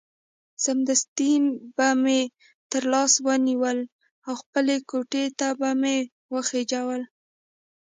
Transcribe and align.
سمدستي 0.63 1.31
به 1.75 1.87
مې 2.03 2.21
تر 2.71 2.83
لاس 2.93 3.11
ونیول 3.25 3.79
او 4.27 4.33
خپلې 4.41 4.77
کوټې 4.89 5.25
ته 5.39 5.47
به 5.59 5.69
مې 5.81 5.97
وخېژول. 6.33 7.01